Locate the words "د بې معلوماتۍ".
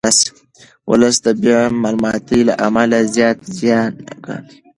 1.25-2.39